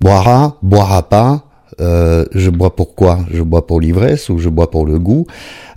Boira, 0.00 0.56
boira 0.62 1.08
pas, 1.08 1.44
euh, 1.80 2.24
je 2.34 2.50
bois 2.50 2.74
pourquoi 2.74 3.20
Je 3.30 3.42
bois 3.42 3.66
pour 3.66 3.80
l'ivresse 3.80 4.28
ou 4.28 4.38
je 4.38 4.48
bois 4.48 4.70
pour 4.70 4.86
le 4.86 4.98
goût? 4.98 5.26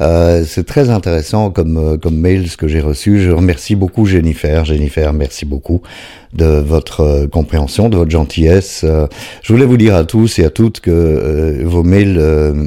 Euh, 0.01 0.43
C'est 0.45 0.65
très 0.65 0.89
intéressant 0.89 1.49
comme, 1.51 1.77
euh, 1.77 1.97
comme 1.97 2.15
mail 2.17 2.49
ce 2.49 2.57
que 2.57 2.67
j'ai 2.67 2.81
reçu. 2.81 3.19
Je 3.21 3.31
remercie 3.31 3.75
beaucoup 3.75 4.05
Jennifer. 4.05 4.65
Jennifer, 4.65 5.13
merci 5.13 5.45
beaucoup 5.45 5.81
de 6.33 6.45
votre 6.45 7.01
euh, 7.01 7.27
compréhension, 7.27 7.89
de 7.89 7.97
votre 7.97 8.11
gentillesse. 8.11 8.81
Euh, 8.83 9.07
je 9.41 9.53
voulais 9.53 9.65
vous 9.65 9.77
dire 9.77 9.95
à 9.95 10.03
tous 10.03 10.39
et 10.39 10.45
à 10.45 10.49
toutes 10.49 10.79
que 10.79 10.91
euh, 10.91 11.61
vos 11.65 11.83
mails, 11.83 12.21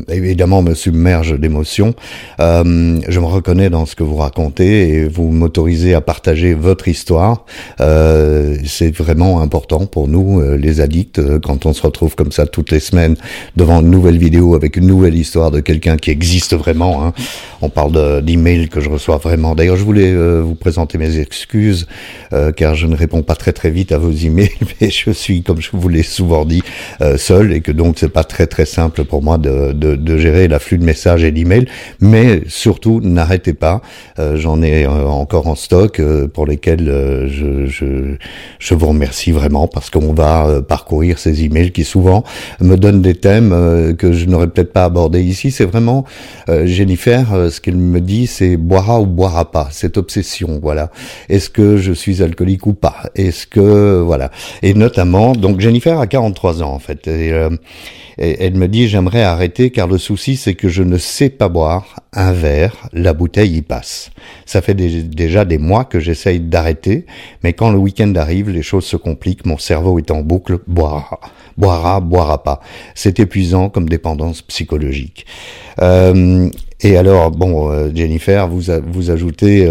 évidemment, 0.08 0.62
me 0.62 0.74
submergent 0.74 1.38
d'émotions. 1.38 1.94
je 2.38 3.20
me 3.20 3.24
reconnais 3.24 3.70
dans 3.70 3.86
ce 3.86 3.96
que 3.96 4.02
vous 4.02 4.16
racontez 4.16 4.88
et 4.88 5.08
vous 5.08 5.30
m'autorisez 5.30 5.94
à 5.94 6.00
partager 6.00 6.54
votre 6.54 6.88
histoire. 6.88 7.44
C'est 7.78 8.90
vraiment 8.94 9.40
important 9.40 9.86
pour 9.86 10.08
nous, 10.08 10.42
les 10.56 10.80
addicts, 10.80 11.20
quand 11.40 11.66
on 11.66 11.72
se 11.72 11.82
retrouve 11.82 12.14
comme 12.14 12.32
ça 12.32 12.46
toutes 12.46 12.70
les 12.70 12.80
semaines 12.80 13.16
devant 13.56 13.80
une 13.80 13.90
nouvelle 13.90 14.18
vidéo 14.18 14.54
avec 14.54 14.76
une 14.76 14.86
nouvelle 14.86 15.16
histoire 15.16 15.50
de 15.50 15.60
quelqu'un 15.60 15.96
qui 15.96 16.10
existe 16.10 16.54
vraiment. 16.54 17.04
Hein. 17.04 17.12
On 17.62 17.68
parle 17.68 18.22
d'emails 18.22 18.68
que 18.68 18.80
je 18.80 18.90
reçois 18.90 19.16
vraiment. 19.16 19.54
D'ailleurs, 19.54 19.76
je 19.76 19.84
voulais 19.84 20.14
vous 20.40 20.54
présenter 20.54 20.98
mes 20.98 21.18
excuses 21.18 21.86
car 22.56 22.74
je 22.74 22.86
ne 22.86 22.96
réponds 22.96 23.22
pas 23.22 23.34
très 23.34 23.52
très 23.56 23.70
vite 23.70 23.90
à 23.90 23.98
vos 23.98 24.12
emails, 24.12 24.50
mais 24.80 24.90
je 24.90 25.10
suis, 25.10 25.42
comme 25.42 25.60
je 25.60 25.70
vous 25.72 25.88
l'ai 25.88 26.02
souvent 26.02 26.44
dit, 26.44 26.62
euh, 27.00 27.16
seul 27.16 27.52
et 27.52 27.62
que 27.62 27.72
donc 27.72 27.96
c'est 27.98 28.10
pas 28.10 28.22
très 28.22 28.46
très 28.46 28.66
simple 28.66 29.04
pour 29.04 29.22
moi 29.22 29.38
de, 29.38 29.72
de, 29.72 29.96
de 29.96 30.18
gérer 30.18 30.46
l'afflux 30.46 30.78
de 30.78 30.84
messages 30.84 31.24
et 31.24 31.32
d'emails. 31.32 31.66
Mais 32.00 32.42
surtout, 32.48 33.00
n'arrêtez 33.02 33.54
pas. 33.54 33.80
Euh, 34.18 34.36
j'en 34.36 34.62
ai 34.62 34.84
euh, 34.84 35.06
encore 35.08 35.46
en 35.46 35.54
stock 35.54 36.00
pour 36.34 36.46
lesquels 36.46 36.86
je, 37.28 37.66
je, 37.66 38.16
je, 38.58 38.74
vous 38.74 38.88
remercie 38.88 39.32
vraiment 39.32 39.66
parce 39.66 39.88
qu'on 39.88 40.12
va 40.12 40.60
parcourir 40.60 41.18
ces 41.18 41.44
emails 41.44 41.72
qui 41.72 41.84
souvent 41.84 42.24
me 42.60 42.76
donnent 42.76 43.00
des 43.00 43.14
thèmes 43.14 43.96
que 43.96 44.12
je 44.12 44.26
n'aurais 44.26 44.48
peut-être 44.48 44.74
pas 44.74 44.84
abordés 44.84 45.22
ici. 45.22 45.50
C'est 45.50 45.64
vraiment 45.64 46.04
Jennifer, 46.64 47.50
ce 47.50 47.60
qu'elle 47.60 47.76
me 47.76 48.00
dit, 48.00 48.26
c'est 48.26 48.58
boira 48.58 49.00
ou 49.00 49.06
boira 49.06 49.50
pas. 49.50 49.68
Cette 49.70 49.96
obsession, 49.96 50.60
voilà. 50.62 50.90
Est-ce 51.30 51.48
que 51.48 51.78
je 51.78 51.92
suis 51.92 52.22
alcoolique 52.22 52.66
ou 52.66 52.74
pas? 52.74 53.04
Est-ce 53.14 53.45
que 53.50 54.00
voilà. 54.00 54.30
Et 54.62 54.74
notamment, 54.74 55.32
donc 55.32 55.60
Jennifer 55.60 55.98
a 55.98 56.06
43 56.06 56.62
ans 56.62 56.72
en 56.72 56.78
fait. 56.78 57.08
Euh, 57.08 57.50
et, 58.18 58.44
elle 58.44 58.54
me 58.54 58.68
dit 58.68 58.88
j'aimerais 58.88 59.22
arrêter 59.22 59.70
car 59.70 59.86
le 59.86 59.98
souci 59.98 60.36
c'est 60.36 60.54
que 60.54 60.68
je 60.68 60.82
ne 60.82 60.98
sais 60.98 61.30
pas 61.30 61.48
boire 61.48 62.00
un 62.12 62.32
verre, 62.32 62.88
la 62.92 63.12
bouteille 63.12 63.56
y 63.56 63.62
passe. 63.62 64.10
Ça 64.46 64.62
fait 64.62 64.74
déjà 64.74 65.44
des 65.44 65.58
mois 65.58 65.84
que 65.84 66.00
j'essaye 66.00 66.40
d'arrêter, 66.40 67.06
mais 67.42 67.52
quand 67.52 67.70
le 67.70 67.78
week-end 67.78 68.12
arrive, 68.16 68.50
les 68.50 68.62
choses 68.62 68.84
se 68.84 68.96
compliquent, 68.96 69.44
mon 69.44 69.58
cerveau 69.58 69.98
est 69.98 70.10
en 70.10 70.22
boucle, 70.22 70.58
boira, 70.66 71.20
boira, 71.58 72.00
boira 72.00 72.42
pas. 72.42 72.60
C'est 72.94 73.20
épuisant 73.20 73.68
comme 73.68 73.88
dépendance 73.88 74.42
psychologique. 74.42 75.26
Euh, 75.82 76.48
et 76.80 76.96
alors, 76.96 77.30
bon, 77.30 77.70
euh, 77.70 77.90
Jennifer, 77.94 78.48
vous, 78.48 78.64
vous 78.86 79.10
ajoutez 79.10 79.66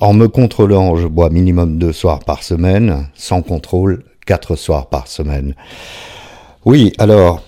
en 0.00 0.12
me 0.12 0.28
contrôlant, 0.28 0.96
je 0.96 1.06
bois 1.06 1.30
minimum 1.30 1.78
deux 1.78 1.92
soirs 1.92 2.20
par 2.20 2.42
semaine, 2.42 3.08
sans 3.14 3.42
contrôle, 3.42 4.04
quatre 4.26 4.56
soirs 4.56 4.88
par 4.88 5.08
semaine. 5.08 5.54
Oui, 6.64 6.92
alors, 6.98 7.42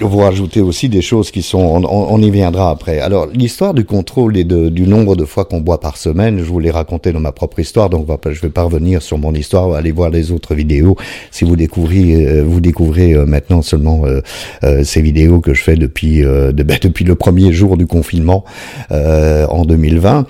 vous 0.00 0.18
rajoutez 0.18 0.60
aussi 0.60 0.88
des 0.88 1.02
choses 1.02 1.30
qui 1.30 1.42
sont, 1.42 1.58
on, 1.58 2.22
y 2.22 2.30
viendra 2.30 2.70
après. 2.70 3.00
Alors, 3.00 3.26
l'histoire 3.26 3.74
du 3.74 3.84
contrôle 3.84 4.36
et 4.36 4.44
du 4.44 4.86
nombre 4.86 5.14
de 5.14 5.24
fois 5.24 5.44
qu'on 5.44 5.60
boit 5.60 5.80
par 5.80 5.96
semaine, 5.96 6.38
je 6.38 6.44
vous 6.44 6.58
l'ai 6.58 6.70
raconté 6.70 7.12
dans 7.12 7.20
ma 7.20 7.32
propre 7.32 7.58
histoire, 7.58 7.90
donc 7.90 8.06
je 8.30 8.40
vais 8.40 8.48
pas 8.48 8.62
revenir 8.62 9.02
sur 9.02 9.18
mon 9.18 9.34
histoire, 9.34 9.74
allez 9.74 9.92
voir 9.92 10.10
les 10.10 10.32
autres 10.32 10.54
vidéos. 10.54 10.96
Si 11.30 11.44
vous 11.44 11.56
découvrez, 11.56 12.26
euh, 12.26 12.42
vous 12.42 12.60
découvrez 12.60 13.12
euh, 13.12 13.26
maintenant 13.26 13.62
seulement 13.62 14.04
euh, 14.06 14.84
ces 14.84 15.02
vidéos 15.02 15.40
que 15.40 15.54
je 15.54 15.62
fais 15.62 15.76
depuis, 15.76 16.20
depuis 16.52 17.04
le 17.04 17.14
premier 17.14 17.52
jour 17.52 17.76
du 17.76 17.86
confinement 17.86 18.44
en 18.90 19.64
2020. 19.64 20.26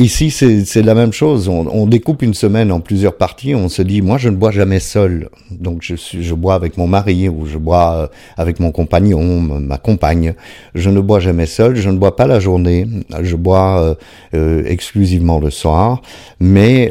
Ici, 0.00 0.30
c'est 0.30 0.82
la 0.82 0.94
même 0.94 1.12
chose. 1.12 1.46
On, 1.50 1.86
découpe 1.86 2.22
une 2.22 2.32
semaine 2.32 2.72
en 2.72 2.80
plusieurs 2.80 3.18
parties. 3.18 3.54
On 3.54 3.68
se 3.68 3.82
dit, 3.82 4.00
moi, 4.00 4.16
je 4.16 4.30
ne 4.30 4.36
bois 4.36 4.50
jamais 4.50 4.80
seul. 4.80 5.28
Donc, 5.50 5.82
je, 5.82 5.94
je 5.94 6.34
bois 6.34 6.54
avec 6.54 6.78
mon 6.78 6.86
mari 6.86 7.28
ou 7.28 7.44
je 7.44 7.58
bois 7.58 7.94
euh, 7.94 8.06
avec 8.38 8.60
mon 8.60 8.72
compagnon, 8.72 9.40
ma 9.42 9.76
compagne. 9.76 10.32
Je 10.74 10.88
ne 10.88 11.02
bois 11.02 11.20
jamais 11.20 11.44
seul. 11.44 11.76
Je 11.76 11.90
ne 11.90 11.98
bois 11.98 12.16
pas 12.16 12.26
la 12.26 12.40
journée. 12.40 12.86
Je 13.20 13.36
bois 13.36 13.82
euh, 13.82 13.94
euh, 14.32 14.62
exclusivement 14.64 15.38
le 15.38 15.50
soir. 15.50 16.00
Mais 16.40 16.90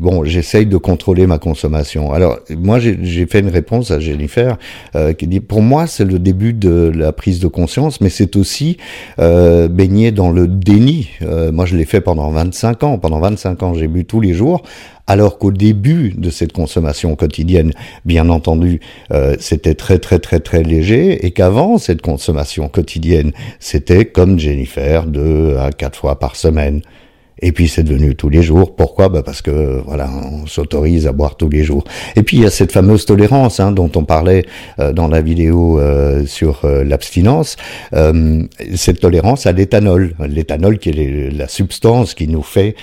bon, 0.00 0.24
j'essaye 0.24 0.64
de 0.64 0.78
contrôler 0.78 1.26
ma 1.26 1.36
consommation. 1.36 2.14
Alors, 2.14 2.38
moi, 2.56 2.78
j'ai 2.78 3.26
fait 3.26 3.40
une 3.40 3.50
réponse 3.50 3.90
à 3.90 4.00
Jennifer 4.00 4.56
qui 5.18 5.26
dit, 5.26 5.40
pour 5.40 5.60
moi, 5.60 5.86
c'est 5.86 6.06
le 6.06 6.18
début 6.18 6.54
de 6.54 6.90
la 6.94 7.12
prise 7.12 7.38
de 7.40 7.48
conscience, 7.48 8.00
mais 8.00 8.08
c'est 8.08 8.36
aussi 8.36 8.78
baigner 9.18 10.10
dans 10.10 10.30
le 10.30 10.48
déni. 10.48 11.10
moi, 11.52 11.66
je 11.66 11.76
l'ai 11.76 11.84
fait 11.84 11.97
pendant 12.00 12.30
25 12.30 12.82
ans. 12.84 12.98
Pendant 12.98 13.20
25 13.20 13.62
ans, 13.62 13.74
j'ai 13.74 13.88
bu 13.88 14.04
tous 14.04 14.20
les 14.20 14.34
jours, 14.34 14.62
alors 15.06 15.38
qu'au 15.38 15.52
début 15.52 16.14
de 16.16 16.30
cette 16.30 16.52
consommation 16.52 17.16
quotidienne, 17.16 17.72
bien 18.04 18.28
entendu, 18.28 18.80
euh, 19.12 19.36
c'était 19.38 19.74
très 19.74 19.98
très 19.98 20.18
très 20.18 20.40
très 20.40 20.62
léger, 20.62 21.26
et 21.26 21.30
qu'avant 21.30 21.78
cette 21.78 22.02
consommation 22.02 22.68
quotidienne, 22.68 23.32
c'était 23.60 24.04
comme 24.04 24.38
Jennifer, 24.38 25.06
deux 25.06 25.56
à 25.56 25.70
quatre 25.72 25.98
fois 25.98 26.18
par 26.18 26.36
semaine. 26.36 26.82
Et 27.40 27.52
puis 27.52 27.68
c'est 27.68 27.82
devenu 27.82 28.14
tous 28.14 28.28
les 28.28 28.42
jours. 28.42 28.74
Pourquoi? 28.74 29.08
Bah 29.08 29.22
Parce 29.24 29.42
que 29.42 29.80
voilà, 29.86 30.10
on 30.10 30.46
s'autorise 30.46 31.06
à 31.06 31.12
boire 31.12 31.36
tous 31.36 31.48
les 31.48 31.64
jours. 31.64 31.84
Et 32.16 32.22
puis 32.22 32.38
il 32.38 32.42
y 32.42 32.46
a 32.46 32.50
cette 32.50 32.72
fameuse 32.72 33.04
tolérance 33.06 33.60
hein, 33.60 33.72
dont 33.72 33.90
on 33.94 34.04
parlait 34.04 34.44
euh, 34.78 34.92
dans 34.92 35.08
la 35.08 35.20
vidéo 35.20 35.78
euh, 35.78 36.26
sur 36.26 36.64
euh, 36.64 36.84
l'abstinence. 36.84 37.56
cette 38.74 39.00
tolérance 39.00 39.46
à 39.46 39.52
l'éthanol, 39.52 40.14
l'éthanol 40.26 40.78
qui 40.78 40.90
est 40.90 41.30
la 41.30 41.48
substance 41.48 42.14
qui 42.14 42.28
nous 42.28 42.42
fait, 42.42 42.74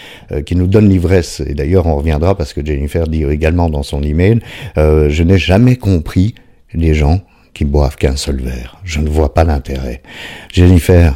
qui 0.45 0.55
nous 0.55 0.67
donne 0.67 0.89
l'ivresse. 0.89 1.41
Et 1.45 1.53
d'ailleurs 1.53 1.85
on 1.87 1.95
reviendra 1.95 2.35
parce 2.35 2.53
que 2.53 2.65
Jennifer 2.65 3.07
dit 3.07 3.23
également 3.23 3.69
dans 3.69 3.83
son 3.83 4.01
email, 4.03 4.39
je 4.75 5.23
n'ai 5.23 5.37
jamais 5.37 5.75
compris 5.75 6.35
les 6.73 6.93
gens 6.93 7.21
qui 7.53 7.65
boivent 7.65 7.95
qu'un 7.95 8.15
seul 8.15 8.41
verre. 8.41 8.77
Je 8.83 8.99
ne 8.99 9.09
vois 9.09 9.33
pas 9.33 9.43
l'intérêt. 9.43 10.01
Jennifer, 10.51 11.15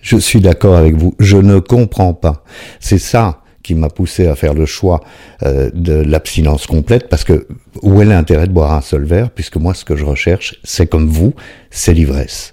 je 0.00 0.16
suis 0.16 0.40
d'accord 0.40 0.76
avec 0.76 0.96
vous. 0.96 1.14
Je 1.18 1.36
ne 1.36 1.58
comprends 1.58 2.14
pas. 2.14 2.44
C'est 2.80 2.98
ça 2.98 3.42
qui 3.62 3.74
m'a 3.74 3.88
poussé 3.88 4.26
à 4.26 4.34
faire 4.34 4.54
le 4.54 4.66
choix 4.66 5.00
euh, 5.42 5.70
de 5.74 5.92
l'abstinence 5.92 6.66
complète 6.66 7.08
parce 7.08 7.24
que 7.24 7.46
où 7.82 8.00
est 8.00 8.04
l'intérêt 8.04 8.46
de 8.46 8.52
boire 8.52 8.72
un 8.72 8.80
seul 8.80 9.04
verre 9.04 9.30
puisque 9.30 9.56
moi 9.56 9.74
ce 9.74 9.84
que 9.84 9.96
je 9.96 10.04
recherche 10.04 10.56
c'est 10.64 10.86
comme 10.86 11.06
vous 11.06 11.34
c'est 11.70 11.92
l'ivresse. 11.92 12.52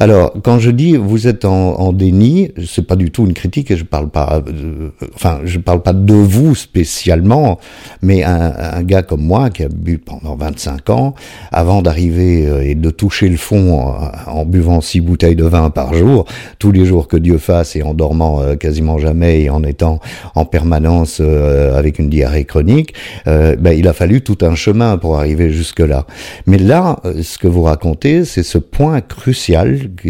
Alors, 0.00 0.32
quand 0.42 0.58
je 0.58 0.70
dis 0.70 0.96
vous 0.96 1.28
êtes 1.28 1.44
en, 1.44 1.78
en 1.78 1.92
déni, 1.92 2.50
c'est 2.66 2.86
pas 2.86 2.96
du 2.96 3.10
tout 3.10 3.24
une 3.24 3.32
critique 3.32 3.70
et 3.70 3.76
je 3.76 3.84
parle 3.84 4.08
pas, 4.08 4.42
euh, 4.46 4.90
enfin, 5.14 5.40
je 5.44 5.58
parle 5.58 5.82
pas 5.82 5.92
de 5.92 6.14
vous 6.14 6.54
spécialement, 6.54 7.58
mais 8.02 8.24
un, 8.24 8.52
un, 8.56 8.82
gars 8.82 9.02
comme 9.02 9.22
moi 9.22 9.50
qui 9.50 9.62
a 9.62 9.68
bu 9.68 9.98
pendant 9.98 10.34
25 10.36 10.90
ans, 10.90 11.14
avant 11.52 11.80
d'arriver 11.80 12.46
euh, 12.46 12.64
et 12.64 12.74
de 12.74 12.90
toucher 12.90 13.28
le 13.28 13.36
fond 13.36 13.94
en, 14.26 14.44
buvant 14.44 14.80
six 14.80 15.00
bouteilles 15.00 15.36
de 15.36 15.44
vin 15.44 15.70
par 15.70 15.94
jour, 15.94 16.26
tous 16.58 16.72
les 16.72 16.84
jours 16.84 17.06
que 17.06 17.16
Dieu 17.16 17.38
fasse 17.38 17.76
et 17.76 17.82
en 17.82 17.94
dormant 17.94 18.40
euh, 18.40 18.56
quasiment 18.56 18.98
jamais 18.98 19.42
et 19.42 19.50
en 19.50 19.62
étant 19.62 20.00
en 20.34 20.44
permanence 20.56 21.20
avec 21.20 21.98
une 21.98 22.08
diarrhée 22.08 22.44
chronique, 22.44 22.94
ben, 23.26 23.72
il 23.80 23.86
a 23.88 23.92
fallu 23.92 24.20
tout 24.22 24.38
un 24.42 24.54
chemin 24.54 24.96
pour 24.96 25.18
arriver 25.18 25.50
jusque 25.50 25.80
là. 25.80 26.06
Mais 26.46 26.58
là, 26.58 27.00
ce 27.22 27.36
que 27.38 27.48
vous 27.48 27.62
racontez, 27.62 28.24
c'est 28.24 28.42
ce 28.42 28.58
point 28.58 29.00
crucial 29.00 29.90
que 29.96 30.08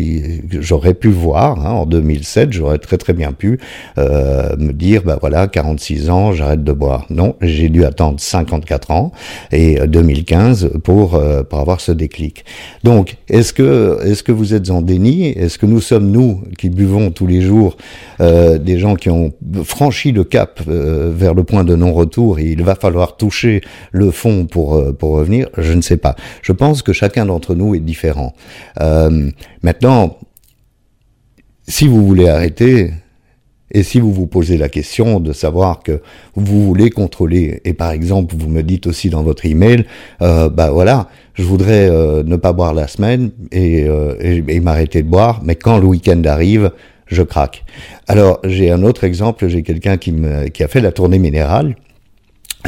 j'aurais 0.60 0.94
pu 0.94 1.08
voir 1.08 1.66
hein, 1.66 1.70
en 1.70 1.86
2007, 1.86 2.52
j'aurais 2.52 2.78
très 2.78 2.98
très 2.98 3.12
bien 3.12 3.32
pu 3.32 3.58
euh, 3.98 4.56
me 4.58 4.72
dire, 4.72 5.02
bah 5.04 5.18
voilà, 5.20 5.48
46 5.48 6.10
ans, 6.10 6.32
j'arrête 6.32 6.64
de 6.64 6.72
boire. 6.72 7.06
Non, 7.10 7.36
j'ai 7.40 7.68
dû 7.68 7.84
attendre 7.84 8.20
54 8.20 8.90
ans 8.90 9.12
et 9.52 9.78
2015 9.86 10.72
pour 10.84 11.14
euh, 11.14 11.42
pour 11.42 11.58
avoir 11.58 11.80
ce 11.80 11.92
déclic. 11.92 12.44
Donc, 12.84 13.16
est-ce 13.28 13.52
que 13.52 13.98
est-ce 14.04 14.22
que 14.22 14.32
vous 14.32 14.54
êtes 14.54 14.70
en 14.70 14.82
déni? 14.82 15.28
Est-ce 15.28 15.58
que 15.58 15.66
nous 15.66 15.80
sommes 15.80 16.10
nous 16.10 16.42
qui 16.58 16.68
buvons 16.68 17.10
tous 17.10 17.26
les 17.26 17.40
jours 17.40 17.76
euh, 18.20 18.58
des 18.58 18.78
gens 18.78 18.94
qui 18.94 19.10
ont 19.10 19.32
franchi 19.64 20.12
le 20.12 20.24
cap 20.26 20.60
euh, 20.68 21.10
vers 21.14 21.34
le 21.34 21.44
point 21.44 21.64
de 21.64 21.74
non-retour 21.74 22.38
et 22.38 22.44
il 22.44 22.62
va 22.62 22.74
falloir 22.74 23.16
toucher 23.16 23.60
le 23.92 24.10
fond 24.10 24.46
pour 24.46 24.74
euh, 24.74 24.92
pour 24.92 25.12
revenir 25.12 25.48
Je 25.56 25.72
ne 25.72 25.80
sais 25.80 25.96
pas. 25.96 26.16
Je 26.42 26.52
pense 26.52 26.82
que 26.82 26.92
chacun 26.92 27.26
d'entre 27.26 27.54
nous 27.54 27.74
est 27.74 27.80
différent. 27.80 28.34
Euh, 28.80 29.30
maintenant, 29.62 30.18
si 31.66 31.88
vous 31.88 32.06
voulez 32.06 32.28
arrêter, 32.28 32.92
et 33.72 33.82
si 33.82 33.98
vous 33.98 34.12
vous 34.12 34.26
posez 34.26 34.56
la 34.56 34.68
question 34.68 35.18
de 35.18 35.32
savoir 35.32 35.82
que 35.82 36.00
vous 36.34 36.64
voulez 36.64 36.90
contrôler, 36.90 37.60
et 37.64 37.74
par 37.74 37.90
exemple 37.90 38.36
vous 38.36 38.48
me 38.48 38.62
dites 38.62 38.86
aussi 38.86 39.10
dans 39.10 39.22
votre 39.22 39.44
email, 39.44 39.84
euh, 40.22 40.48
bah 40.48 40.70
voilà, 40.70 41.08
je 41.34 41.42
voudrais 41.42 41.90
ne 41.90 42.36
pas 42.36 42.52
boire 42.52 42.74
la 42.74 42.86
semaine 42.86 43.30
et, 43.50 43.88
m'arrêter 44.60 45.02
de 45.02 45.08
boire, 45.08 45.40
mais 45.44 45.56
quand 45.56 45.78
le 45.78 45.86
week-end 45.86 46.22
arrive, 46.24 46.70
je 47.06 47.22
craque. 47.22 47.64
Alors 48.06 48.40
j'ai 48.44 48.70
un 48.70 48.82
autre 48.82 49.04
exemple, 49.04 49.48
j'ai 49.48 49.62
quelqu'un 49.62 49.96
qui, 49.96 50.14
qui 50.52 50.62
a 50.62 50.68
fait 50.68 50.80
la 50.80 50.92
tournée 50.92 51.18
minérale 51.18 51.76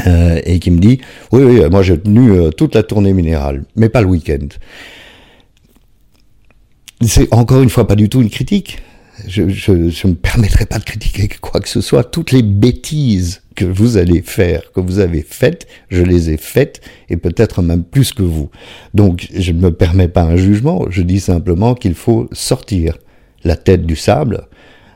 euh, 0.07 0.41
et 0.45 0.59
qui 0.59 0.71
me 0.71 0.79
dit 0.79 1.01
oui, 1.33 1.43
oui, 1.43 1.61
moi 1.71 1.83
j'ai 1.83 1.99
tenu 1.99 2.31
euh, 2.31 2.51
toute 2.51 2.75
la 2.75 2.83
tournée 2.83 3.13
minérale, 3.13 3.65
mais 3.77 3.89
pas 3.89 4.01
le 4.01 4.09
week-end. 4.09 4.49
C'est 7.01 7.33
encore 7.33 7.63
une 7.63 7.71
fois 7.71 7.87
pas 7.87 7.97
du 7.97 8.09
tout 8.09 8.21
une 8.21 8.31
critique. 8.31 8.79
Je 9.27 9.43
ne 9.43 10.11
me 10.11 10.15
permettrai 10.15 10.65
pas 10.65 10.79
de 10.79 10.85
critiquer 10.85 11.29
quoi 11.41 11.61
que 11.61 11.69
ce 11.69 11.81
soit. 11.81 12.05
Toutes 12.05 12.31
les 12.31 12.43
bêtises 12.43 13.43
que 13.57 13.65
vous 13.65 13.97
allez 13.97 14.23
faire, 14.23 14.71
que 14.73 14.81
vous 14.81 15.01
avez 15.01 15.23
faites, 15.29 15.67
je 15.91 16.05
les 16.05 16.31
ai 16.31 16.37
faites, 16.37 16.81
et 17.09 17.17
peut-être 17.17 17.61
même 17.61 17.83
plus 17.83 18.13
que 18.13 18.23
vous. 18.23 18.51
Donc 18.95 19.27
je 19.35 19.51
ne 19.51 19.61
me 19.61 19.73
permets 19.73 20.07
pas 20.07 20.23
un 20.23 20.37
jugement, 20.37 20.87
je 20.91 21.03
dis 21.03 21.19
simplement 21.19 21.75
qu'il 21.75 21.95
faut 21.95 22.29
sortir 22.31 22.99
la 23.45 23.57
tête 23.57 23.87
du 23.87 23.97
sable, 23.97 24.43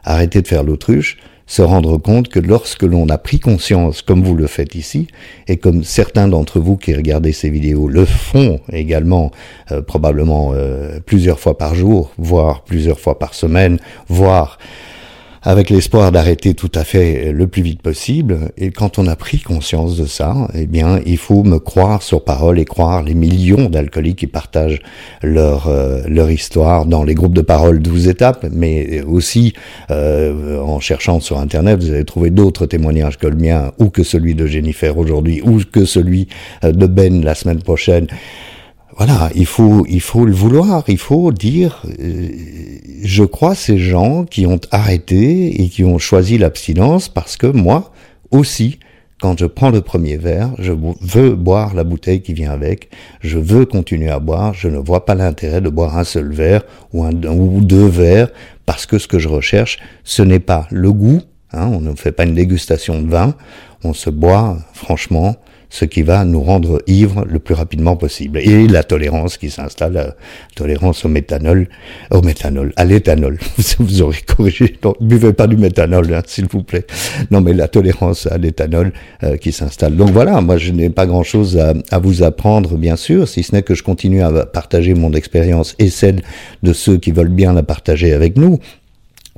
arrêter 0.05 0.43
de 0.43 0.49
faire 0.49 0.65
l'autruche, 0.65 1.19
se 1.47 1.63
rendre 1.63 1.99
compte 1.99 2.29
que 2.29 2.39
lorsque 2.39 2.83
l'on 2.83 3.09
a 3.09 3.19
pris 3.19 3.39
conscience, 3.39 4.01
comme 4.01 4.23
vous 4.23 4.35
le 4.35 4.47
faites 4.47 4.75
ici, 4.75 5.07
et 5.49 5.59
comme 5.59 5.85
certains 5.85 6.29
d'entre 6.29 6.61
vous 6.61 6.77
qui 6.77 6.95
regardez 6.95 7.33
ces 7.33 7.51
vidéos 7.51 7.89
le 7.89 8.05
font 8.05 8.61
également, 8.73 9.31
euh, 9.71 9.83
probablement 9.83 10.53
euh, 10.55 10.99
plusieurs 11.05 11.41
fois 11.41 11.59
par 11.59 11.75
jour, 11.75 12.13
voire 12.17 12.63
plusieurs 12.63 12.99
fois 12.99 13.19
par 13.19 13.35
semaine, 13.35 13.79
voire 14.09 14.59
avec 15.43 15.71
l'espoir 15.71 16.13
d'arrêter 16.13 16.55
tout 16.55 16.71
à 16.75 16.85
fait 16.85 17.33
le 17.33 17.47
plus 17.47 17.63
vite 17.63 17.83
possible. 17.83 18.53
Et 18.57 18.71
quand 18.71 18.99
on 18.99 19.07
a 19.07 19.17
pris 19.17 19.41
conscience 19.41 19.97
de 19.97 20.07
ça, 20.07 20.49
eh 20.55 20.67
bien, 20.67 21.01
il 21.05 21.19
faut 21.19 21.43
me 21.43 21.59
croire 21.59 22.03
sur 22.03 22.25
parole 22.25 22.59
et 22.59 22.65
croire 22.65 23.03
les 23.03 23.15
millions 23.15 23.69
d'alcooliques 23.69 24.19
qui 24.19 24.27
partagent 24.27 24.81
leur 25.23 25.67
euh, 25.69 26.03
leur 26.07 26.31
histoire 26.31 26.87
dans 26.87 27.03
les 27.03 27.15
groupes 27.15 27.35
de 27.35 27.41
parole 27.41 27.81
12 27.81 28.09
étapes, 28.09 28.47
mais 28.53 29.03
aussi 29.03 29.53
euh, 29.91 30.61
en 30.61 30.79
cherchant 30.81 31.21
sur 31.21 31.39
Internet, 31.39 31.83
vous 31.83 31.91
allez 31.91 32.05
trouver 32.05 32.31
d'autres 32.31 32.67
témoignages 32.67 33.19
que 33.19 33.27
le 33.27 33.37
mien 33.37 33.73
ou 33.79 33.91
que 33.91 34.05
celui 34.05 34.35
de 34.35 34.47
Jennifer 34.47 34.97
aujourd'hui 34.97 35.43
ou 35.43 35.61
que 35.71 35.85
celui 35.85 36.29
euh, 36.65 36.73
de 36.73 36.87
Ben 36.87 37.25
la 37.25 37.35
semaine 37.35 37.63
prochaine 37.63 38.07
voilà, 38.97 39.31
il 39.35 39.47
faut, 39.47 39.87
il 39.89 40.01
faut 40.01 40.27
le 40.27 40.33
vouloir, 40.33 40.85
il 40.89 40.99
faut 40.99 41.33
dire, 41.33 41.83
euh, 41.99 42.29
je 43.03 43.25
crois 43.25 43.55
ces 43.55 43.79
gens 43.79 44.25
qui 44.25 44.47
ont 44.47 44.61
arrêté 44.71 45.63
et 45.63 45.69
qui 45.69 45.85
ont 45.85 45.99
choisi 45.99 46.37
l'abstinence 46.37 47.09
parce 47.09 47.37
que 47.37 47.47
moi 47.47 47.93
aussi, 48.31 48.79
quand 49.21 49.39
je 49.39 49.47
prends 49.47 49.71
le 49.71 49.81
premier 49.81 50.17
verre, 50.17 50.51
je 50.59 50.73
veux 51.01 51.35
boire 51.35 51.75
la 51.75 51.85
bouteille 51.85 52.23
qui 52.23 52.35
vient 52.35 52.51
avec, 52.51 52.91
je 53.21 53.39
veux 53.39 53.65
continuer 53.65 54.11
à 54.11 54.19
boire, 54.19 54.53
je 54.53 54.69
ne 54.69 54.79
vois 54.79 55.07
pas 55.07 55.15
l'intérêt 55.15 55.61
de 55.61 55.69
boire 55.69 55.97
un 55.97 56.05
seul 56.05 56.33
verre 56.33 56.63
ou, 56.93 57.09
deux 57.61 57.87
verres 57.87 58.31
parce 58.67 58.85
que 58.85 58.99
ce 58.99 59.07
que 59.07 59.19
je 59.19 59.29
recherche, 59.29 59.79
ce 60.05 60.23
n'est 60.23 60.41
pas 60.41 60.67
le 60.71 60.93
goût, 60.93 61.23
hein, 61.53 61.69
on 61.73 61.81
ne 61.81 61.95
fait 61.95 62.13
pas 62.13 62.25
une 62.25 62.35
dégustation 62.35 63.01
de 63.01 63.09
vin, 63.09 63.35
on 63.85 63.95
se 63.95 64.11
boit 64.11 64.59
franchement 64.75 65.37
ce 65.73 65.87
qui 65.87 66.03
va 66.03 66.27
nous 66.27 66.43
rendre 66.43 66.83
ivres 66.87 67.25
le 67.27 67.39
plus 67.39 67.55
rapidement 67.55 67.97
possible. 67.97 68.39
Et 68.41 68.69
la 68.69 68.83
tolérance 68.83 69.39
qui 69.39 69.49
s'installe, 69.49 69.95
la 69.95 70.15
tolérance 70.55 71.07
au 71.07 71.09
méthanol, 71.09 71.67
au 72.11 72.21
méthanol, 72.21 72.75
à 72.77 72.85
l'éthanol. 72.85 73.39
Vous 73.79 74.03
aurez 74.03 74.21
corrigé, 74.21 74.77
non, 74.85 74.95
buvez 75.01 75.33
pas 75.33 75.47
du 75.47 75.57
méthanol, 75.57 76.13
hein, 76.13 76.21
s'il 76.27 76.47
vous 76.47 76.63
plaît. 76.63 76.85
Non, 77.31 77.41
mais 77.41 77.55
la 77.55 77.69
tolérance 77.69 78.27
à 78.27 78.37
l'éthanol 78.37 78.93
euh, 79.25 79.39
qui 79.39 79.51
s'installe. 79.51 79.97
Donc 79.97 80.11
voilà, 80.11 80.43
moi 80.43 80.59
je 80.59 80.73
n'ai 80.73 80.91
pas 80.91 81.07
grand-chose 81.07 81.59
à, 81.59 81.99
vous 81.99 82.23
apprendre, 82.23 82.77
bien 82.77 82.97
sûr, 82.97 83.27
si 83.27 83.43
ce 83.43 83.55
n'est 83.55 83.63
que 83.63 83.75
je 83.75 83.83
continue 83.83 84.21
à 84.21 84.45
partager 84.45 84.93
mon 84.93 85.15
expérience 85.15 85.75
et 85.79 85.89
celle 85.89 86.21
de 86.63 86.75
ceux 86.75 86.99
qui 86.99 87.13
veulent 87.13 87.29
bien 87.29 87.55
la 87.55 87.63
partager 87.63 88.13
avec 88.13 88.37
nous. 88.37 88.59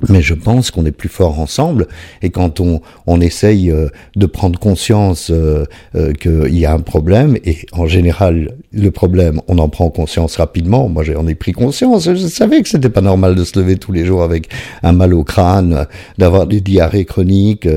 Mais 0.09 0.21
je 0.21 0.33
pense 0.33 0.71
qu'on 0.71 0.85
est 0.85 0.91
plus 0.91 1.07
fort 1.07 1.39
ensemble 1.39 1.87
et 2.21 2.29
quand 2.29 2.59
on, 2.59 2.81
on 3.07 3.21
essaye 3.21 3.71
euh, 3.71 3.87
de 4.17 4.25
prendre 4.25 4.59
conscience 4.59 5.31
euh, 5.31 5.65
euh, 5.95 6.11
qu'il 6.11 6.57
y 6.57 6.65
a 6.65 6.73
un 6.73 6.81
problème, 6.81 7.37
et 7.45 7.59
en 7.71 7.87
général 7.87 8.55
le 8.73 8.91
problème, 8.91 9.41
on 9.47 9.57
en 9.57 9.69
prend 9.69 9.89
conscience 9.89 10.35
rapidement, 10.35 10.89
moi 10.89 11.03
j'en 11.03 11.25
ai 11.27 11.35
pris 11.35 11.53
conscience, 11.53 12.09
je 12.13 12.27
savais 12.27 12.61
que 12.61 12.67
c'était 12.67 12.89
pas 12.89 13.01
normal 13.01 13.35
de 13.35 13.43
se 13.45 13.57
lever 13.57 13.77
tous 13.77 13.93
les 13.93 14.03
jours 14.03 14.21
avec 14.21 14.49
un 14.83 14.91
mal 14.91 15.13
au 15.13 15.23
crâne, 15.23 15.87
d'avoir 16.17 16.45
des 16.45 16.59
diarrhées 16.59 17.05
chroniques, 17.05 17.67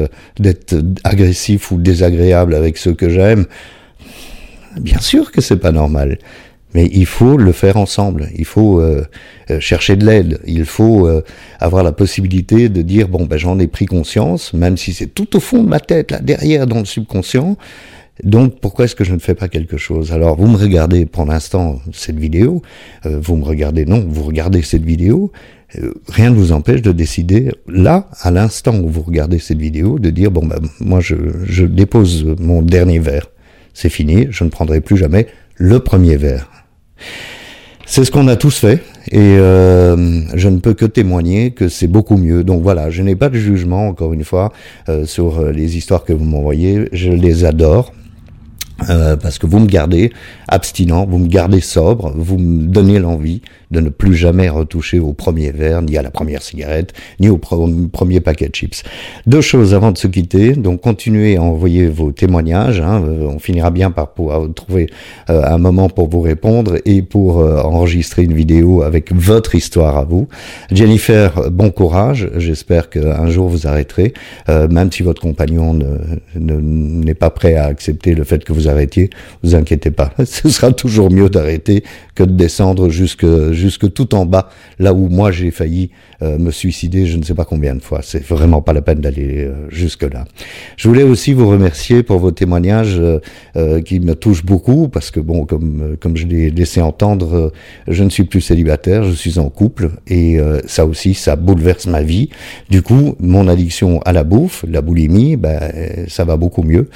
d'être 0.40 0.74
agressif 1.04 1.70
ou 1.70 1.78
désagréable 1.78 2.54
avec 2.54 2.78
ceux 2.78 2.94
que 2.94 3.08
j'aime. 3.08 3.46
Bien 4.80 4.98
sûr 4.98 5.30
que 5.30 5.40
c'est 5.40 5.56
pas 5.56 5.72
normal. 5.72 6.18
Mais 6.74 6.88
il 6.92 7.06
faut 7.06 7.36
le 7.36 7.52
faire 7.52 7.76
ensemble. 7.76 8.28
Il 8.36 8.44
faut 8.44 8.80
euh, 8.80 9.04
euh, 9.50 9.58
chercher 9.60 9.96
de 9.96 10.04
l'aide. 10.04 10.40
Il 10.46 10.64
faut 10.64 11.06
euh, 11.06 11.22
avoir 11.60 11.82
la 11.82 11.92
possibilité 11.92 12.68
de 12.68 12.82
dire 12.82 13.08
bon 13.08 13.24
ben 13.24 13.38
j'en 13.38 13.58
ai 13.58 13.66
pris 13.66 13.86
conscience, 13.86 14.52
même 14.52 14.76
si 14.76 14.92
c'est 14.92 15.06
tout 15.06 15.36
au 15.36 15.40
fond 15.40 15.62
de 15.62 15.68
ma 15.68 15.80
tête, 15.80 16.10
là 16.10 16.20
derrière 16.20 16.66
dans 16.66 16.78
le 16.78 16.84
subconscient. 16.84 17.56
Donc 18.24 18.60
pourquoi 18.60 18.84
est-ce 18.84 18.96
que 18.96 19.04
je 19.04 19.14
ne 19.14 19.20
fais 19.20 19.34
pas 19.34 19.48
quelque 19.48 19.76
chose? 19.76 20.12
Alors 20.12 20.36
vous 20.36 20.48
me 20.48 20.56
regardez 20.56 21.06
pour 21.06 21.24
l'instant 21.24 21.80
cette 21.92 22.18
vidéo, 22.18 22.62
vous 23.04 23.36
me 23.36 23.44
regardez 23.44 23.86
non, 23.86 24.04
vous 24.08 24.24
regardez 24.24 24.62
cette 24.62 24.82
vidéo, 24.82 25.30
rien 26.08 26.30
ne 26.30 26.34
vous 26.34 26.50
empêche 26.50 26.82
de 26.82 26.90
décider 26.90 27.52
là, 27.68 28.08
à 28.20 28.32
l'instant 28.32 28.76
où 28.76 28.88
vous 28.88 29.02
regardez 29.02 29.38
cette 29.38 29.58
vidéo, 29.58 30.00
de 30.00 30.10
dire 30.10 30.32
bon 30.32 30.44
ben 30.44 30.58
moi 30.80 30.98
je, 30.98 31.14
je 31.44 31.64
dépose 31.64 32.24
mon 32.40 32.60
dernier 32.60 32.98
verre, 32.98 33.28
c'est 33.72 33.88
fini, 33.88 34.26
je 34.30 34.42
ne 34.42 34.48
prendrai 34.48 34.80
plus 34.80 34.96
jamais 34.96 35.28
le 35.54 35.78
premier 35.78 36.16
verre. 36.16 36.57
C'est 37.86 38.04
ce 38.04 38.10
qu'on 38.10 38.28
a 38.28 38.36
tous 38.36 38.58
fait 38.58 38.82
et 39.10 39.38
euh, 39.38 40.20
je 40.34 40.48
ne 40.50 40.58
peux 40.58 40.74
que 40.74 40.84
témoigner 40.84 41.52
que 41.52 41.68
c'est 41.68 41.86
beaucoup 41.86 42.18
mieux. 42.18 42.44
Donc 42.44 42.62
voilà, 42.62 42.90
je 42.90 43.02
n'ai 43.02 43.16
pas 43.16 43.30
de 43.30 43.38
jugement 43.38 43.88
encore 43.88 44.12
une 44.12 44.24
fois 44.24 44.52
euh, 44.90 45.06
sur 45.06 45.38
euh, 45.38 45.52
les 45.52 45.78
histoires 45.78 46.04
que 46.04 46.12
vous 46.12 46.24
m'envoyez. 46.24 46.88
Je 46.92 47.10
les 47.10 47.46
adore. 47.46 47.92
Parce 48.88 49.38
que 49.38 49.46
vous 49.46 49.58
me 49.58 49.66
gardez 49.66 50.10
abstinent, 50.48 51.06
vous 51.06 51.18
me 51.18 51.28
gardez 51.28 51.60
sobre, 51.60 52.12
vous 52.16 52.38
me 52.38 52.66
donnez 52.66 52.98
l'envie 52.98 53.42
de 53.70 53.80
ne 53.80 53.88
plus 53.90 54.14
jamais 54.14 54.48
retoucher 54.48 54.98
au 54.98 55.12
premier 55.12 55.50
verre, 55.50 55.82
ni 55.82 55.96
à 55.96 56.02
la 56.02 56.10
première 56.10 56.42
cigarette, 56.42 56.92
ni 57.20 57.28
au 57.28 57.38
premier 57.38 58.20
paquet 58.20 58.48
de 58.48 58.54
chips. 58.54 58.82
Deux 59.26 59.40
choses 59.40 59.74
avant 59.74 59.92
de 59.92 59.98
se 59.98 60.06
quitter. 60.06 60.52
Donc, 60.52 60.80
continuez 60.80 61.36
à 61.36 61.42
envoyer 61.42 61.88
vos 61.88 62.12
témoignages. 62.12 62.80
Hein. 62.80 63.02
Euh, 63.06 63.26
on 63.26 63.38
finira 63.38 63.70
bien 63.70 63.90
par 63.90 64.12
pouvoir 64.12 64.42
trouver 64.54 64.88
euh, 65.28 65.42
un 65.44 65.58
moment 65.58 65.88
pour 65.88 66.08
vous 66.08 66.20
répondre 66.20 66.76
et 66.84 67.02
pour 67.02 67.40
euh, 67.40 67.60
enregistrer 67.60 68.22
une 68.22 68.34
vidéo 68.34 68.82
avec 68.82 69.12
votre 69.12 69.54
histoire 69.54 69.98
à 69.98 70.04
vous. 70.04 70.28
Jennifer, 70.70 71.50
bon 71.50 71.70
courage. 71.70 72.30
J'espère 72.36 72.88
qu'un 72.90 73.28
jour 73.28 73.48
vous 73.48 73.66
arrêterez, 73.66 74.12
même 74.48 74.90
si 74.90 75.02
votre 75.02 75.20
compagnon 75.20 75.78
n'est 76.34 77.14
pas 77.14 77.30
prêt 77.30 77.54
à 77.54 77.66
accepter 77.66 78.14
le 78.14 78.24
fait 78.24 78.44
que 78.44 78.52
vous 78.52 78.68
arrêtiez. 78.78 79.10
Vous 79.42 79.54
inquiétez 79.54 79.90
pas. 79.90 80.12
Ce 80.24 80.48
sera 80.48 80.72
toujours 80.72 81.10
mieux 81.10 81.28
d'arrêter 81.28 81.82
que 82.14 82.22
de 82.22 82.32
descendre 82.32 82.88
jusque 82.88 83.26
jusque 83.52 83.92
tout 83.92 84.14
en 84.14 84.24
bas, 84.26 84.48
là 84.78 84.92
où 84.94 85.08
moi 85.08 85.30
j'ai 85.30 85.50
failli 85.50 85.90
euh, 86.20 86.36
me 86.36 86.50
suicider 86.50 87.06
je 87.06 87.16
ne 87.16 87.22
sais 87.22 87.34
pas 87.34 87.44
combien 87.44 87.76
de 87.76 87.80
fois. 87.80 88.00
C'est 88.02 88.24
vraiment 88.24 88.60
pas 88.60 88.72
la 88.72 88.82
peine 88.82 89.00
d'aller 89.00 89.44
euh, 89.44 89.68
jusque 89.68 90.02
là. 90.02 90.24
Je 90.76 90.88
voulais 90.88 91.04
aussi 91.04 91.32
vous 91.32 91.48
remercier 91.48 92.02
pour 92.02 92.18
vos 92.18 92.32
témoignages 92.32 93.00
euh, 93.00 93.80
qui 93.82 94.00
me 94.00 94.16
touchent 94.16 94.44
beaucoup 94.44 94.88
parce 94.88 95.12
que 95.12 95.20
bon, 95.20 95.44
comme 95.46 95.96
comme 96.00 96.16
je 96.16 96.26
l'ai 96.26 96.50
laissé 96.50 96.80
entendre, 96.80 97.52
je 97.86 98.02
ne 98.02 98.10
suis 98.10 98.24
plus 98.24 98.40
célibataire, 98.40 99.04
je 99.04 99.12
suis 99.12 99.38
en 99.38 99.48
couple 99.48 99.90
et 100.08 100.38
ça 100.66 100.86
aussi 100.86 101.14
ça 101.14 101.36
bouleverse 101.36 101.86
ma 101.86 102.02
vie. 102.02 102.30
Du 102.68 102.82
coup, 102.82 103.14
mon 103.20 103.46
addiction 103.46 104.00
à 104.02 104.12
la 104.12 104.24
bouffe, 104.24 104.64
la 104.68 104.82
boulimie, 104.82 105.36
ben 105.36 105.60
ça 106.08 106.24
va 106.24 106.36
beaucoup 106.36 106.62
mieux 106.62 106.88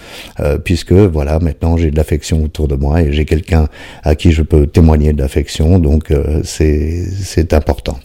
puisque 0.64 0.92
voilà 0.92 1.38
maintenant 1.38 1.71
j'ai 1.76 1.90
de 1.90 1.96
l'affection 1.96 2.42
autour 2.42 2.68
de 2.68 2.74
moi 2.74 3.02
et 3.02 3.12
j'ai 3.12 3.24
quelqu'un 3.24 3.68
à 4.02 4.14
qui 4.14 4.32
je 4.32 4.42
peux 4.42 4.66
témoigner 4.66 5.12
de 5.12 5.20
l'affection. 5.20 5.78
Donc 5.78 6.12
c'est 6.44 7.52
important. 7.52 7.98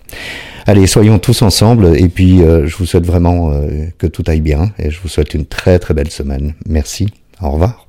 Allez, 0.70 0.86
soyons 0.86 1.18
tous 1.18 1.44
ensemble 1.44 1.98
et 1.98 2.10
puis 2.10 2.44
euh, 2.44 2.68
je 2.68 2.76
vous 2.76 2.86
souhaite 2.86 3.06
vraiment 3.06 3.52
euh, 3.52 3.86
que 3.98 4.06
tout 4.06 4.26
aille 4.28 4.42
bien 4.42 4.74
et 4.78 4.92
je 4.92 5.00
vous 5.00 5.08
souhaite 5.08 5.34
une 5.34 5.46
très 5.46 5.80
très 5.80 5.94
belle 5.94 6.12
semaine. 6.12 6.56
Merci. 6.68 7.08
Au 7.42 7.52
revoir. 7.52 7.87